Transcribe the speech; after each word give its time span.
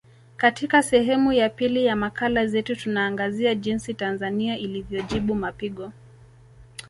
Katika 0.37 0.83
sehemu 0.83 1.33
ya 1.33 1.49
pili 1.49 1.85
ya 1.85 1.95
makala 1.95 2.47
zetu 2.47 2.75
tunaangazia 2.75 3.55
jinsi 3.55 3.93
Tanzania 3.93 4.57
ilivyojibu 4.57 5.35
mapigo 5.35 5.91